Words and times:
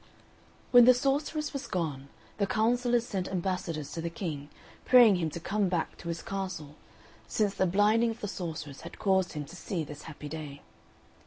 When 0.71 0.85
the 0.85 0.95
sorceress 0.95 1.53
was 1.53 1.67
gone, 1.67 2.09
the 2.39 2.47
councillors 2.47 3.05
sent 3.05 3.27
ambassadors 3.27 3.91
to 3.91 4.01
the 4.01 4.09
King, 4.09 4.49
praying 4.83 5.17
him 5.17 5.29
to 5.29 5.39
come 5.39 5.69
back 5.69 5.95
to 5.99 6.07
his 6.07 6.23
castle, 6.23 6.73
since 7.27 7.53
the 7.53 7.67
blinding 7.67 8.09
of 8.09 8.19
the 8.21 8.27
sorceress 8.27 8.81
had 8.81 8.97
caused 8.97 9.33
him 9.33 9.45
to 9.45 9.55
see 9.55 9.83
this 9.83 10.01
happy 10.09 10.27
day. 10.27 10.63